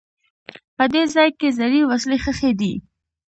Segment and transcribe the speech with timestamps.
[0.75, 2.73] په دې ځای کې زړې وسلې ښخي دي.